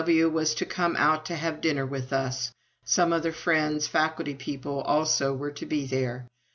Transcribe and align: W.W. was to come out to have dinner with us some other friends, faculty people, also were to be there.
W.W. 0.03 0.29
was 0.35 0.55
to 0.55 0.65
come 0.65 0.95
out 0.95 1.25
to 1.25 1.35
have 1.35 1.61
dinner 1.61 1.85
with 1.85 2.11
us 2.11 2.51
some 2.83 3.13
other 3.13 3.31
friends, 3.31 3.85
faculty 3.85 4.33
people, 4.33 4.81
also 4.81 5.31
were 5.31 5.51
to 5.51 5.65
be 5.67 5.85
there. 5.85 6.25